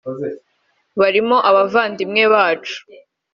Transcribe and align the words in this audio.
barimo 0.99 1.37
abavandimwe 1.49 2.23
bacu 2.33 2.77